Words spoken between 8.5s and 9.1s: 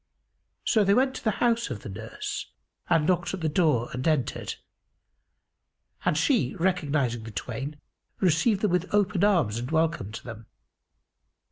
them with